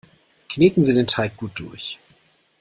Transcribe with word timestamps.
Kneten 0.49 0.81
Sie 0.81 0.95
den 0.95 1.05
Teig 1.05 1.37
gut 1.37 1.51
durch! 1.59 1.99